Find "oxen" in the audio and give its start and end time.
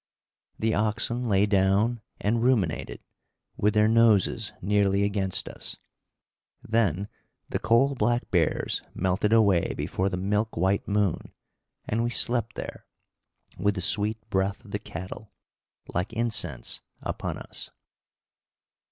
0.73-1.25